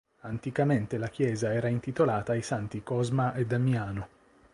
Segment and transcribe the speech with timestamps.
[0.21, 4.07] Anticamente la chiesa era intitolata ai santi Cosma e Damiano.